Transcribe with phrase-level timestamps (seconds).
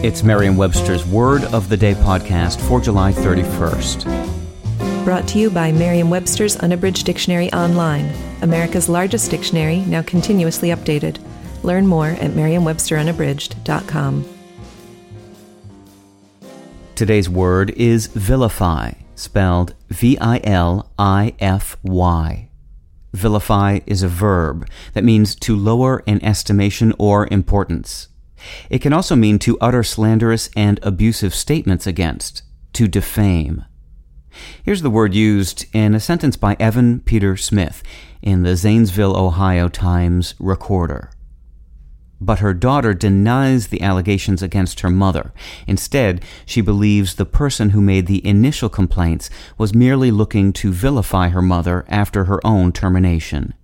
[0.00, 4.04] It's Merriam Webster's Word of the Day podcast for July 31st.
[5.04, 8.08] Brought to you by Merriam Webster's Unabridged Dictionary Online,
[8.40, 11.18] America's largest dictionary, now continuously updated.
[11.64, 14.24] Learn more at merriam-websterunabridged.com.
[16.94, 22.48] Today's word is vilify, spelled V I L I F Y.
[23.14, 28.06] Vilify is a verb that means to lower in estimation or importance.
[28.70, 32.42] It can also mean to utter slanderous and abusive statements against,
[32.74, 33.64] to defame.
[34.62, 37.82] Here's the word used in a sentence by Evan Peter Smith
[38.22, 41.10] in the Zanesville, Ohio Times Recorder.
[42.20, 45.32] But her daughter denies the allegations against her mother.
[45.66, 51.28] Instead, she believes the person who made the initial complaints was merely looking to vilify
[51.28, 53.54] her mother after her own termination.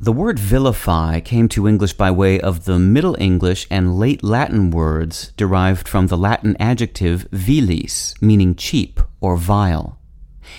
[0.00, 4.70] The word vilify came to English by way of the Middle English and late Latin
[4.70, 9.98] words derived from the Latin adjective vilis, meaning cheap or vile.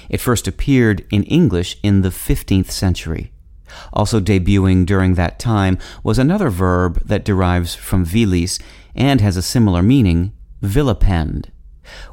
[0.09, 3.33] It first appeared in English in the 15th century.
[3.91, 8.59] Also debuting during that time was another verb that derives from vilis
[8.95, 10.31] and has a similar meaning,
[10.63, 11.47] vilipend.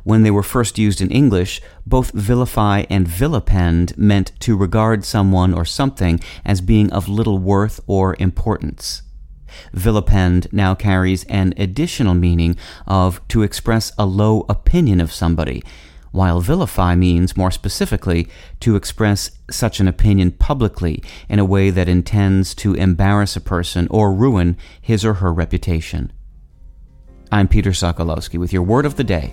[0.04, 5.54] When they were first used in English, both vilify and vilipend meant to regard someone
[5.54, 9.02] or something as being of little worth or importance.
[9.74, 12.56] Vilipend now carries an additional meaning
[12.86, 15.62] of to express a low opinion of somebody,
[16.10, 18.28] while vilify means more specifically
[18.60, 23.88] to express such an opinion publicly in a way that intends to embarrass a person
[23.90, 26.12] or ruin his or her reputation.
[27.30, 29.32] I'm Peter Sokolowski with your word of the day.